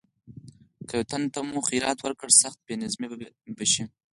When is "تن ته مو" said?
1.11-1.59